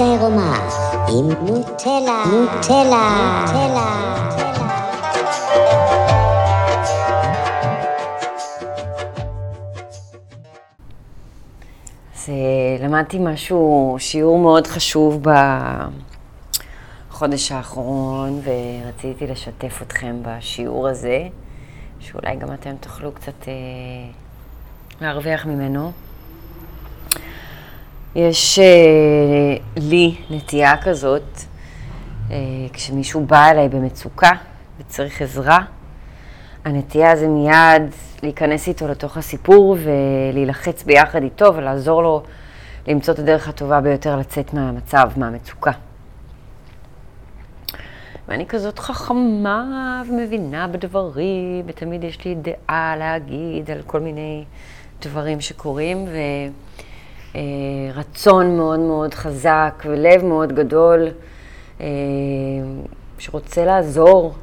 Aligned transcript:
עירומה 0.00 0.68
עם 1.08 1.28
נוטלה, 1.28 2.24
נוטלה, 2.32 3.08
נוטלה. 3.44 4.16
אז 12.14 12.28
אה, 12.28 12.84
למדתי 12.86 13.18
משהו, 13.20 13.96
שיעור 13.98 14.38
מאוד 14.38 14.66
חשוב 14.66 15.22
בחודש 17.10 17.52
האחרון, 17.52 18.40
ורציתי 18.44 19.26
לשתף 19.26 19.82
אתכם 19.82 20.16
בשיעור 20.22 20.88
הזה, 20.88 21.28
שאולי 22.00 22.36
גם 22.36 22.52
אתם 22.54 22.76
תוכלו 22.80 23.12
קצת 23.12 23.48
אה, 23.48 23.52
להרוויח 25.00 25.46
ממנו. 25.46 25.92
יש 28.16 28.58
אה, 28.58 29.56
לי 29.76 30.14
נטייה 30.30 30.76
כזאת, 30.82 31.22
אה, 32.30 32.36
כשמישהו 32.72 33.24
בא 33.24 33.50
אליי 33.50 33.68
במצוקה 33.68 34.30
וצריך 34.78 35.22
עזרה, 35.22 35.58
הנטייה 36.64 37.16
זה 37.16 37.28
מיד 37.28 37.82
להיכנס 38.22 38.68
איתו 38.68 38.88
לתוך 38.88 39.16
הסיפור 39.16 39.76
ולהילחץ 39.82 40.82
ביחד 40.82 41.22
איתו 41.22 41.54
ולעזור 41.54 42.02
לו 42.02 42.22
למצוא 42.88 43.14
את 43.14 43.18
הדרך 43.18 43.48
הטובה 43.48 43.80
ביותר 43.80 44.16
לצאת 44.16 44.54
מהמצב, 44.54 45.10
מהמצוקה. 45.16 45.72
ואני 48.28 48.46
כזאת 48.46 48.78
חכמה 48.78 50.02
ומבינה 50.08 50.68
בדברים, 50.68 51.64
ותמיד 51.66 52.04
יש 52.04 52.24
לי 52.24 52.34
דעה 52.34 52.96
להגיד 52.98 53.70
על 53.70 53.82
כל 53.86 54.00
מיני 54.00 54.44
דברים 55.02 55.40
שקורים, 55.40 56.06
ורצון 57.36 58.56
מאוד 58.56 58.78
מאוד 58.78 59.14
חזק 59.14 59.82
ולב 59.86 60.24
מאוד 60.24 60.52
גדול 60.52 61.08
אה, 61.80 61.86
שרוצה 63.18 63.64
לעזור 63.64 64.34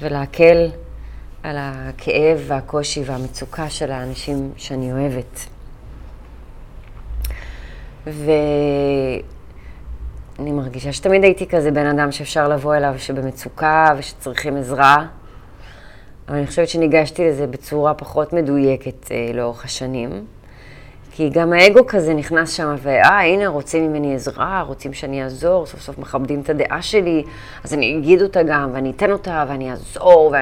ולהקל 0.00 0.68
על 1.42 1.56
הכאב 1.58 2.44
והקושי 2.46 3.02
והמצוקה 3.06 3.70
של 3.70 3.92
האנשים 3.92 4.52
שאני 4.56 4.92
אוהבת. 4.92 5.46
ואני 8.06 9.22
מרגישה 10.52 10.92
שתמיד 10.92 11.24
הייתי 11.24 11.46
כזה 11.46 11.70
בן 11.70 11.86
אדם 11.86 12.12
שאפשר 12.12 12.48
לבוא 12.48 12.74
אליו 12.76 12.94
שבמצוקה 12.98 13.94
ושצריכים 13.98 14.56
עזרה, 14.56 15.06
אבל 16.28 16.36
אני 16.36 16.46
חושבת 16.46 16.68
שניגשתי 16.68 17.28
לזה 17.28 17.46
בצורה 17.46 17.94
פחות 17.94 18.32
מדויקת 18.32 19.12
אה, 19.12 19.30
לאורך 19.34 19.64
השנים. 19.64 20.24
כי 21.16 21.28
גם 21.28 21.52
האגו 21.52 21.86
כזה 21.86 22.14
נכנס 22.14 22.52
שם, 22.52 22.74
ואה, 22.82 23.20
הנה, 23.24 23.48
רוצים 23.48 23.88
ממני 23.88 24.14
עזרה, 24.14 24.64
רוצים 24.66 24.92
שאני 24.92 25.24
אעזור, 25.24 25.66
סוף 25.66 25.80
סוף 25.80 25.98
מכבדים 25.98 26.40
את 26.40 26.50
הדעה 26.50 26.82
שלי, 26.82 27.24
אז 27.64 27.74
אני 27.74 27.98
אגיד 27.98 28.22
אותה 28.22 28.42
גם, 28.42 28.70
ואני 28.72 28.90
אתן 28.90 29.12
אותה, 29.12 29.44
ואני 29.48 29.70
אעזור, 29.70 30.32
ו... 30.32 30.36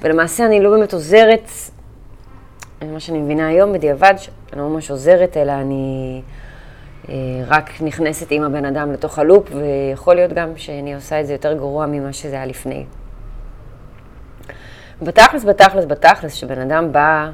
ולמעשה 0.00 0.46
אני 0.46 0.60
לא 0.60 0.70
באמת 0.70 0.92
עוזרת, 0.92 1.48
מה 2.92 3.00
שאני 3.00 3.18
מבינה 3.18 3.48
היום 3.48 3.72
בדיעבד, 3.72 4.14
שאני 4.16 4.62
לא 4.62 4.68
ממש 4.68 4.90
עוזרת, 4.90 5.36
אלא 5.36 5.52
אני 5.52 6.22
אה, 7.08 7.14
רק 7.46 7.70
נכנסת 7.80 8.26
עם 8.30 8.42
הבן 8.42 8.64
אדם 8.64 8.92
לתוך 8.92 9.18
הלופ, 9.18 9.48
ויכול 9.54 10.14
להיות 10.14 10.32
גם 10.32 10.52
שאני 10.56 10.94
עושה 10.94 11.20
את 11.20 11.26
זה 11.26 11.32
יותר 11.32 11.52
גרוע 11.52 11.86
ממה 11.86 12.12
שזה 12.12 12.34
היה 12.34 12.46
לפני. 12.46 12.84
בתכלס, 15.02 15.44
בתכלס, 15.44 15.84
בתכלס, 15.84 16.32
כשבן 16.32 16.60
אדם 16.60 16.92
בא 16.92 17.30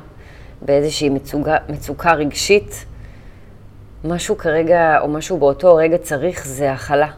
באיזושהי 0.64 1.08
מצוקה, 1.08 1.56
מצוקה 1.68 2.12
רגשית, 2.12 2.84
משהו 4.04 4.38
כרגע, 4.38 5.00
או 5.00 5.08
משהו 5.08 5.38
באותו 5.38 5.76
רגע 5.76 5.98
צריך, 5.98 6.46
זה 6.46 6.72
הכלה. 6.72 7.08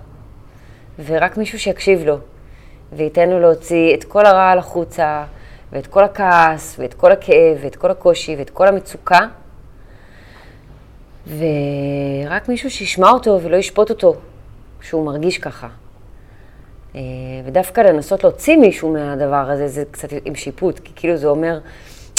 ורק 1.04 1.36
מישהו 1.36 1.58
שיקשיב 1.58 2.04
לו, 2.04 2.18
וייתן 2.92 3.28
לו 3.28 3.40
להוציא 3.40 3.94
את 3.94 4.04
כל 4.04 4.26
הרעל 4.26 4.58
החוצה, 4.58 5.24
ואת 5.72 5.86
כל 5.86 6.04
הכעס, 6.04 6.76
ואת 6.78 6.94
כל 6.94 7.12
הכאב, 7.12 7.58
ואת 7.60 7.76
כל 7.76 7.90
הקושי, 7.90 8.36
ואת 8.36 8.50
כל 8.50 8.68
המצוקה, 8.68 9.20
ורק 11.26 12.48
מישהו 12.48 12.70
שישמע 12.70 13.10
אותו 13.10 13.40
ולא 13.42 13.56
ישפוט 13.56 13.90
אותו, 13.90 14.14
שהוא 14.80 15.06
מרגיש 15.06 15.38
ככה. 15.38 15.68
אה, 16.94 17.00
ודווקא 17.44 17.80
לנסות 17.80 18.24
להוציא 18.24 18.56
מישהו 18.56 18.92
מהדבר 18.92 19.50
הזה, 19.50 19.68
זה 19.68 19.84
קצת 19.90 20.08
עם 20.24 20.34
שיפוט, 20.34 20.78
כי 20.78 20.92
כאילו 20.96 21.16
זה 21.16 21.26
אומר, 21.26 21.58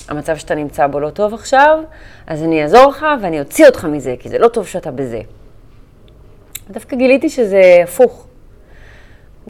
המצב 0.09 0.37
שאתה 0.37 0.55
נמצא 0.55 0.87
בו 0.87 0.99
לא 0.99 1.09
טוב 1.09 1.33
עכשיו, 1.33 1.79
אז 2.27 2.43
אני 2.43 2.63
אעזור 2.63 2.85
לך 2.89 3.05
ואני 3.21 3.39
אוציא 3.39 3.65
אותך 3.65 3.85
מזה, 3.85 4.15
כי 4.19 4.29
זה 4.29 4.37
לא 4.37 4.47
טוב 4.47 4.67
שאתה 4.67 4.91
בזה. 4.91 5.21
דווקא 6.69 6.95
גיליתי 6.95 7.29
שזה 7.29 7.61
הפוך. 7.83 8.27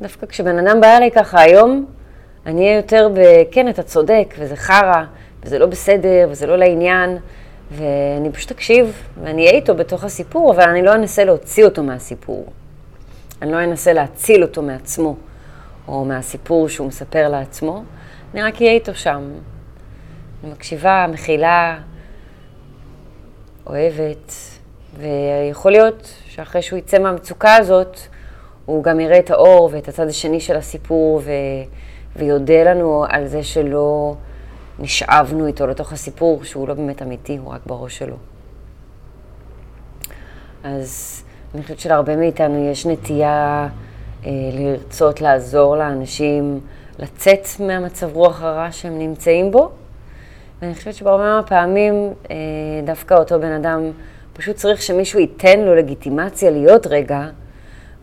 דווקא 0.01 0.25
כשבן 0.25 0.67
אדם 0.67 0.81
בא 0.81 0.97
אליי 0.97 1.11
ככה 1.11 1.41
היום, 1.41 1.85
אני 2.45 2.61
אהיה 2.61 2.75
יותר 2.75 3.09
ב... 3.13 3.19
כן, 3.51 3.69
אתה 3.69 3.83
צודק, 3.83 4.35
וזה 4.39 4.55
חרא, 4.55 5.03
וזה 5.43 5.59
לא 5.59 5.65
בסדר, 5.65 6.27
וזה 6.29 6.47
לא 6.47 6.57
לעניין, 6.57 7.17
ואני 7.71 8.31
פשוט 8.31 8.51
אקשיב, 8.51 9.03
ואני 9.23 9.41
אהיה 9.45 9.55
איתו 9.55 9.75
בתוך 9.75 10.03
הסיפור, 10.03 10.51
אבל 10.53 10.69
אני 10.69 10.81
לא 10.81 10.95
אנסה 10.95 11.23
להוציא 11.23 11.65
אותו 11.65 11.83
מהסיפור. 11.83 12.45
אני 13.41 13.51
לא 13.51 13.63
אנסה 13.63 13.93
להציל 13.93 14.43
אותו 14.43 14.61
מעצמו, 14.61 15.15
או 15.87 16.05
מהסיפור 16.05 16.69
שהוא 16.69 16.87
מספר 16.87 17.29
לעצמו, 17.29 17.83
אני 18.33 18.41
רק 18.43 18.61
אהיה 18.61 18.71
איתו 18.71 18.95
שם. 18.95 19.31
אני 20.43 20.51
מקשיבה, 20.51 21.05
מכילה, 21.09 21.79
אוהבת, 23.67 24.33
ויכול 24.97 25.71
להיות 25.71 26.13
שאחרי 26.25 26.61
שהוא 26.61 26.79
יצא 26.79 26.99
מהמצוקה 26.99 27.55
הזאת, 27.55 27.97
הוא 28.65 28.83
גם 28.83 28.99
יראה 28.99 29.19
את 29.19 29.31
האור 29.31 29.69
ואת 29.73 29.87
הצד 29.87 30.07
השני 30.07 30.39
של 30.39 30.55
הסיפור, 30.55 31.21
ו... 31.23 31.31
ויודה 32.15 32.63
לנו 32.63 33.05
על 33.09 33.27
זה 33.27 33.43
שלא 33.43 34.15
נשאבנו 34.79 35.47
איתו 35.47 35.67
לתוך 35.67 35.93
הסיפור, 35.93 36.43
שהוא 36.43 36.67
לא 36.67 36.73
באמת 36.73 37.01
אמיתי, 37.01 37.37
הוא 37.37 37.53
רק 37.53 37.61
בראש 37.65 37.97
שלו. 37.97 38.15
אז 40.63 41.23
אני 41.55 41.63
חושבת 41.63 41.79
שלהרבה 41.79 42.15
מאיתנו 42.15 42.69
יש 42.71 42.85
נטייה 42.85 43.67
אה, 44.25 44.31
לרצות 44.53 45.21
לעזור 45.21 45.77
לאנשים 45.77 46.59
לצאת 46.99 47.47
מהמצב 47.59 48.15
רוח 48.15 48.41
הרע 48.41 48.71
שהם 48.71 48.99
נמצאים 48.99 49.51
בו, 49.51 49.71
ואני 50.61 50.75
חושבת 50.75 50.93
שבהרבה 50.93 51.23
מהפעמים 51.23 52.13
אה, 52.31 52.35
דווקא 52.83 53.13
אותו 53.13 53.39
בן 53.39 53.51
אדם 53.51 53.91
פשוט 54.33 54.55
צריך 54.55 54.81
שמישהו 54.81 55.19
ייתן 55.19 55.59
לו 55.59 55.75
לגיטימציה 55.75 56.51
להיות 56.51 56.87
רגע 56.87 57.21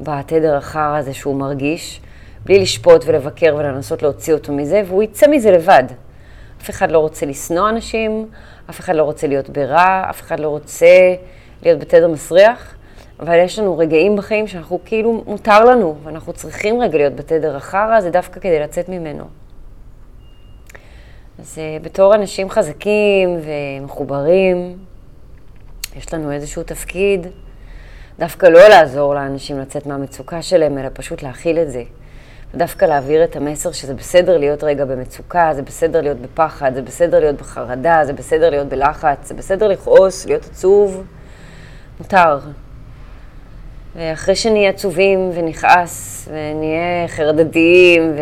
בתדר 0.01 0.57
החרא 0.57 0.97
הזה 0.99 1.15
שהוא 1.15 1.37
מרגיש, 1.37 2.01
בלי 2.45 2.59
לשפוט 2.59 3.05
ולבקר 3.07 3.57
ולנסות 3.59 4.03
להוציא 4.03 4.35
אותו 4.35 4.53
מזה, 4.53 4.83
והוא 4.87 5.03
יצא 5.03 5.27
מזה 5.31 5.51
לבד. 5.51 5.85
אף 6.63 6.71
אחד 6.71 6.91
לא 6.91 6.99
רוצה 6.99 7.27
לשנוא 7.27 7.69
אנשים, 7.69 8.29
אף 8.71 8.81
אחד 8.81 8.95
לא 8.95 9.03
רוצה 9.03 9.27
להיות 9.27 9.51
ברע, 9.51 10.07
אף 10.11 10.21
אחד 10.21 10.41
לא 10.41 10.49
רוצה 10.49 11.15
להיות 11.63 11.79
בתדר 11.79 12.09
מסריח, 12.09 12.75
אבל 13.21 13.39
יש 13.39 13.59
לנו 13.59 13.79
רגעים 13.79 14.17
בחיים 14.17 14.47
שאנחנו 14.47 14.79
כאילו, 14.85 15.23
מותר 15.27 15.65
לנו, 15.65 15.97
ואנחנו 16.05 16.33
צריכים 16.33 16.81
רגע 16.81 16.99
להיות 16.99 17.17
בתדר 17.17 17.57
החרא, 17.57 18.01
זה 18.01 18.11
דווקא 18.11 18.41
כדי 18.41 18.61
לצאת 18.61 18.89
ממנו. 18.89 19.25
אז 21.39 21.59
uh, 21.59 21.84
בתור 21.84 22.15
אנשים 22.15 22.50
חזקים 22.50 23.41
ומחוברים, 23.43 24.78
יש 25.97 26.15
לנו 26.15 26.33
איזשהו 26.33 26.62
תפקיד 26.62 27.27
דווקא 28.19 28.47
לא 28.47 28.69
לעזור 28.69 29.15
לאנשים 29.15 29.59
לצאת 29.59 29.87
מהמצוקה 29.87 30.43
שלהם, 30.43 30.78
אלא 30.78 30.89
פשוט 30.93 31.23
להכיל 31.23 31.59
את 31.59 31.71
זה. 31.71 31.83
ודווקא 32.55 32.84
להעביר 32.84 33.25
את 33.25 33.37
המסר 33.37 33.73
שזה 33.73 33.94
בסדר 33.94 34.38
להיות 34.38 34.64
רגע 34.64 34.85
במצוקה, 34.85 35.50
זה 35.55 35.62
בסדר 35.62 36.00
להיות 36.00 36.19
בפחד, 36.19 36.75
זה 36.75 36.82
בסדר 36.82 37.20
להיות 37.20 37.37
בחרדה, 37.37 38.00
זה 38.05 38.12
בסדר 38.12 38.50
להיות 38.50 38.69
בלחץ, 38.69 39.29
זה 39.29 39.35
בסדר 39.35 39.69
לכעוס, 39.69 40.26
להיות 40.26 40.44
עצוב, 40.44 41.05
מותר. 42.00 42.38
ואחרי 43.97 44.37
שנהיה 44.37 44.70
עצובים 44.70 45.31
ונכעס 45.35 46.29
ונהיה 46.32 47.09
חרדתיים 47.09 48.12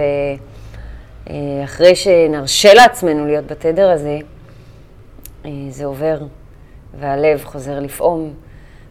ואחרי 1.27 1.95
שנרשה 1.95 2.75
לעצמנו 2.75 3.27
להיות 3.27 3.47
בתדר 3.47 3.91
הזה, 3.91 4.19
זה 5.69 5.85
עובר 5.85 6.19
והלב 7.01 7.45
חוזר 7.45 7.81
לפעום 7.81 8.33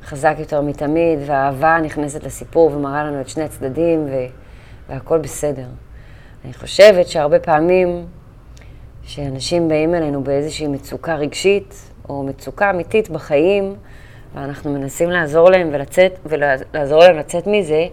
חזק 0.04 0.36
יותר 0.40 0.62
מתמיד 0.62 1.20
והאהבה 1.26 1.78
נכנסת 1.84 2.24
לסיפור 2.24 2.72
ומראה 2.74 3.04
לנו 3.04 3.22
את 3.22 3.30
שני 3.30 3.44
הצדדים 3.44 4.06
ו... 4.06 4.26
והכל 4.90 5.18
בסדר. 5.18 5.66
אני 6.46 6.54
חושבת 6.54 7.08
שהרבה 7.08 7.40
פעמים 7.40 8.06
שאנשים 9.04 9.68
באים 9.68 9.96
אלינו 9.96 10.24
באיזושהי 10.24 10.68
מצוקה 10.68 11.16
רגשית 11.16 11.92
או 12.10 12.24
מצוקה 12.24 12.70
אמיתית 12.70 13.10
בחיים, 13.10 13.76
ואנחנו 14.36 14.74
מנסים 14.74 15.10
לעזור 15.10 15.50
להם 15.50 15.70
ולצאת, 15.72 16.20
ולעזור 16.26 17.00
להם 17.00 17.18
לצאת 17.18 17.48
מזה, 17.48 17.86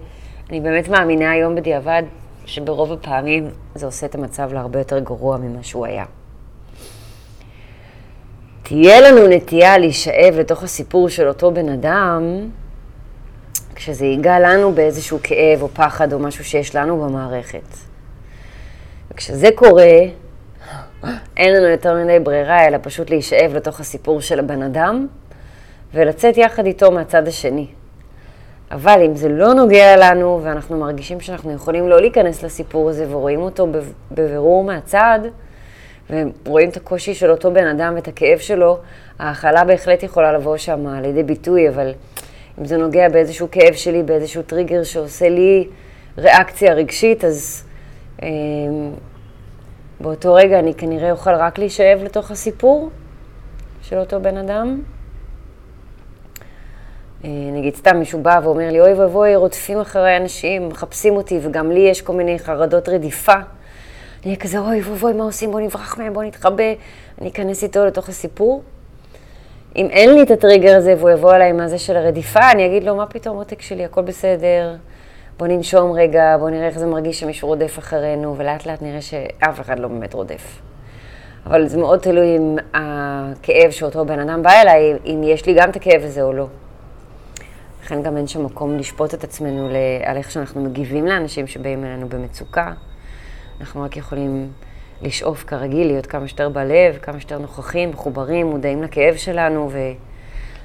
אני 0.50 0.60
באמת 0.60 0.88
מאמינה 0.88 1.30
היום 1.30 1.54
בדיעבד 1.54 2.02
שברוב 2.48 2.92
הפעמים 2.92 3.50
זה 3.74 3.86
עושה 3.86 4.06
את 4.06 4.14
המצב 4.14 4.52
להרבה 4.52 4.78
יותר 4.78 4.98
גרוע 4.98 5.36
ממה 5.36 5.62
שהוא 5.62 5.86
היה. 5.86 6.04
תהיה 8.62 9.00
לנו 9.00 9.26
נטייה 9.28 9.78
להישאב 9.78 10.34
לתוך 10.38 10.62
הסיפור 10.62 11.08
של 11.08 11.28
אותו 11.28 11.50
בן 11.50 11.68
אדם, 11.68 12.48
כשזה 13.74 14.06
ייגע 14.06 14.38
לנו 14.38 14.72
באיזשהו 14.72 15.18
כאב 15.22 15.62
או 15.62 15.68
פחד 15.68 16.12
או 16.12 16.18
משהו 16.18 16.44
שיש 16.44 16.76
לנו 16.76 17.00
במערכת. 17.00 17.76
וכשזה 19.10 19.48
קורה, 19.54 19.98
אין 21.36 21.54
לנו 21.54 21.66
יותר 21.66 21.94
מדי 22.04 22.18
ברירה, 22.18 22.66
אלא 22.66 22.78
פשוט 22.82 23.10
להישאב 23.10 23.54
לתוך 23.54 23.80
הסיפור 23.80 24.20
של 24.20 24.38
הבן 24.38 24.62
אדם 24.62 25.06
ולצאת 25.94 26.36
יחד 26.36 26.66
איתו 26.66 26.90
מהצד 26.90 27.28
השני. 27.28 27.66
אבל 28.70 29.02
אם 29.06 29.16
זה 29.16 29.28
לא 29.28 29.54
נוגע 29.54 29.96
לנו 29.96 30.40
ואנחנו 30.42 30.78
מרגישים 30.78 31.20
שאנחנו 31.20 31.52
יכולים 31.52 31.88
לא 31.88 32.00
להיכנס 32.00 32.42
לסיפור 32.42 32.88
הזה 32.88 33.06
ורואים 33.08 33.40
אותו 33.40 33.66
בבירור 34.10 34.64
מהצד, 34.64 35.18
ורואים 36.10 36.68
את 36.68 36.76
הקושי 36.76 37.14
של 37.14 37.30
אותו 37.30 37.52
בן 37.52 37.66
אדם 37.66 37.92
ואת 37.94 38.08
הכאב 38.08 38.38
שלו, 38.38 38.78
ההכלה 39.18 39.64
בהחלט 39.64 40.02
יכולה 40.02 40.32
לבוא 40.32 40.56
שם 40.56 40.86
לידי 41.02 41.22
ביטוי, 41.22 41.68
אבל 41.68 41.92
אם 42.60 42.64
זה 42.64 42.76
נוגע 42.76 43.08
באיזשהו 43.08 43.48
כאב 43.50 43.74
שלי, 43.74 44.02
באיזשהו 44.02 44.42
טריגר 44.42 44.82
שעושה 44.82 45.28
לי 45.28 45.68
ריאקציה 46.18 46.72
רגשית, 46.72 47.24
אז 47.24 47.64
אה, 48.22 48.28
באותו 50.00 50.34
רגע 50.34 50.58
אני 50.58 50.74
כנראה 50.74 51.10
אוכל 51.10 51.34
רק 51.34 51.58
להישאב 51.58 52.02
לתוך 52.02 52.30
הסיפור 52.30 52.90
של 53.82 53.98
אותו 53.98 54.20
בן 54.20 54.36
אדם. 54.36 54.80
אה, 57.24 57.30
נגיד 57.52 57.76
סתם 57.76 57.96
מישהו 57.96 58.22
בא 58.22 58.40
ואומר 58.42 58.70
לי, 58.70 58.80
אוי 58.80 58.92
ואבוי, 58.92 59.36
רודפים 59.36 59.80
אחרי 59.80 60.16
אנשים, 60.16 60.68
מחפשים 60.68 61.16
אותי, 61.16 61.38
וגם 61.42 61.70
לי 61.70 61.80
יש 61.80 62.02
כל 62.02 62.12
מיני 62.12 62.38
חרדות 62.38 62.88
רדיפה. 62.88 63.32
אני 63.32 63.44
אהיה 64.24 64.36
כזה, 64.36 64.58
אוי 64.58 64.80
ואבוי, 64.80 65.12
מה 65.12 65.24
עושים? 65.24 65.50
בוא 65.50 65.60
נברח 65.60 65.98
מהם, 65.98 66.14
בוא 66.14 66.22
נתחבא. 66.22 66.64
אני 67.20 67.28
אכנס 67.28 67.62
איתו 67.62 67.86
לתוך 67.86 68.08
הסיפור. 68.08 68.62
אם 69.76 69.86
אין 69.90 70.14
לי 70.14 70.22
את 70.22 70.30
הטריגר 70.30 70.76
הזה 70.76 70.94
והוא 70.98 71.10
יבוא 71.10 71.34
אליי 71.34 71.50
עם 71.50 71.60
הזה 71.60 71.78
של 71.78 71.96
הרדיפה, 71.96 72.50
אני 72.50 72.66
אגיד 72.66 72.84
לו, 72.84 72.96
מה 72.96 73.06
פתאום 73.06 73.36
עותק 73.36 73.62
שלי, 73.62 73.84
הכל 73.84 74.02
בסדר, 74.02 74.74
בוא 75.38 75.46
ננשום 75.46 75.92
רגע, 75.92 76.36
בוא 76.38 76.50
נראה 76.50 76.66
איך 76.66 76.78
זה 76.78 76.86
מרגיש 76.86 77.20
שמישהו 77.20 77.48
רודף 77.48 77.78
אחרינו, 77.78 78.34
ולאט 78.38 78.66
לאט 78.66 78.82
נראה 78.82 79.00
שאף 79.00 79.60
אחד 79.60 79.78
לא 79.78 79.88
באמת 79.88 80.14
רודף. 80.14 80.60
אבל 81.46 81.66
זה 81.66 81.78
מאוד 81.78 81.98
תלוי 81.98 82.36
עם 82.36 82.56
הכאב 82.74 83.70
שאותו 83.70 84.04
בן 84.04 84.18
אדם 84.18 84.42
בא 84.42 84.50
אליי, 84.50 84.94
אם 85.06 85.20
יש 85.24 85.46
לי 85.46 85.54
גם 85.54 85.70
את 85.70 85.76
הכאב 85.76 86.02
הזה 86.04 86.22
או 86.22 86.32
לא. 86.32 86.46
לכן 87.88 88.02
גם 88.02 88.16
אין 88.16 88.26
שם 88.26 88.44
מקום 88.44 88.76
לשפוט 88.76 89.14
את 89.14 89.24
עצמנו 89.24 89.68
על 90.04 90.16
איך 90.16 90.30
שאנחנו 90.30 90.64
מגיבים 90.64 91.06
לאנשים 91.06 91.46
שבאים 91.46 91.84
אלינו 91.84 92.08
במצוקה. 92.08 92.72
אנחנו 93.60 93.82
רק 93.82 93.96
יכולים 93.96 94.50
לשאוף 95.02 95.44
כרגיל, 95.44 95.86
להיות 95.86 96.06
כמה 96.06 96.28
שיותר 96.28 96.48
בלב, 96.48 96.98
כמה 97.02 97.20
שיותר 97.20 97.38
נוכחים, 97.38 97.90
מחוברים, 97.90 98.46
מודעים 98.46 98.82
לכאב 98.82 99.16
שלנו 99.16 99.70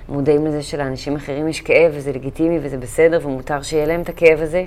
ומודעים 0.09 0.45
לזה 0.45 0.63
שלאנשים 0.63 1.15
אחרים 1.15 1.47
יש 1.47 1.61
כאב 1.61 1.91
וזה 1.95 2.11
לגיטימי 2.11 2.59
וזה 2.61 2.77
בסדר 2.77 3.19
ומותר 3.23 3.61
שיהיה 3.61 3.85
להם 3.85 4.01
את 4.01 4.09
הכאב 4.09 4.39
הזה, 4.39 4.65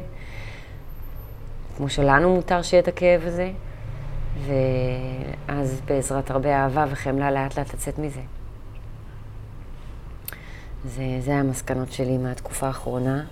כמו 1.77 1.89
שלנו 1.89 2.35
מותר 2.35 2.63
שיהיה 2.63 2.83
את 2.83 2.89
הכאב 2.89 3.23
הזה, 3.25 3.51
ואז 4.47 5.81
בעזרת 5.85 6.31
הרבה 6.31 6.57
אהבה 6.57 6.85
וחמלה 6.91 7.31
לאט 7.31 7.59
לאט 7.59 7.75
לצאת 7.75 7.99
מזה. 7.99 8.21
זה, 10.87 11.03
זה 11.21 11.35
המסקנות 11.35 11.93
שלי 11.93 12.19
מהתקופה 12.19 12.67
האחרונה, 12.67 13.25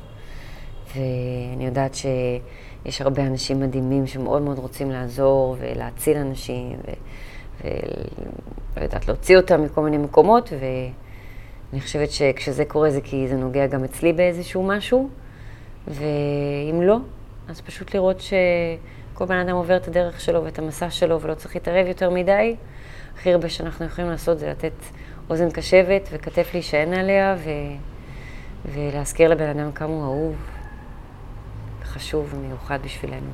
ואני 0.97 1.67
יודעת 1.67 1.95
שיש 1.95 3.01
הרבה 3.01 3.27
אנשים 3.27 3.61
מדהימים 3.61 4.07
שמאוד 4.07 4.43
מאוד 4.43 4.59
רוצים 4.59 4.91
לעזור 4.91 5.57
ולהציל 5.59 6.17
אנשים, 6.17 6.77
ולדעת 8.77 9.09
להוציא 9.09 9.37
אותם 9.37 9.63
מכל 9.63 9.81
מיני 9.81 9.99
מקומות, 9.99 10.53
ואני 10.53 11.81
חושבת 11.81 12.11
שכשזה 12.11 12.65
קורה 12.65 12.91
זה 12.91 13.01
כי 13.01 13.29
זה 13.29 13.37
נוגע 13.37 13.67
גם 13.67 13.85
אצלי 13.85 14.13
באיזשהו 14.13 14.63
משהו, 14.63 15.09
ואם 15.89 16.83
לא, 16.83 16.97
אז 17.49 17.61
פשוט 17.61 17.95
לראות 17.95 18.21
שכל 18.21 19.25
בן 19.25 19.39
אדם 19.39 19.57
עובר 19.57 19.77
את 19.77 19.89
הדרך 19.89 20.21
שלו 20.21 20.45
ואת 20.45 20.59
המסע 20.59 20.91
שלו 20.91 21.21
ולא 21.21 21.35
צריך 21.35 21.55
להתערב 21.55 21.87
יותר 21.87 22.11
מדי. 22.11 22.57
הכי 23.15 23.33
הרבה 23.33 23.49
שאנחנו 23.49 23.87
יכולים 23.87 24.11
לעשות 24.11 24.39
זה 24.39 24.51
לתת 24.51 24.73
אוזן 25.31 25.51
קשבת 25.51 26.09
וכתף 26.13 26.51
להישען 26.53 26.93
עליה 26.93 27.37
ו... 27.39 27.51
ולהזכיר 28.65 29.31
לבן 29.31 29.59
אדם 29.59 29.73
כמה 29.73 29.89
הוא 29.89 30.05
אהוב 30.05 30.37
וחשוב 31.83 32.35
ומיוחד 32.35 32.79
בשבילנו. 32.85 33.31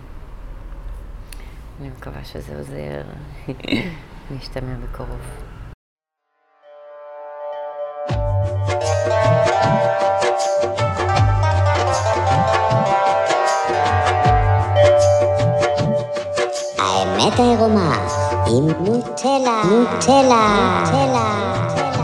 אני 1.81 1.89
מקווה 1.89 2.25
שזה 2.25 2.57
עוזר. 2.59 3.03
נשתמע 4.37 4.75
בקרוב. 4.83 5.21
האמת 16.79 17.39
העירומה 17.39 18.20
עם 18.47 18.69
נוטלה, 18.81 19.63
נוטלה, 19.71 20.83
נוטלה. 20.85 22.00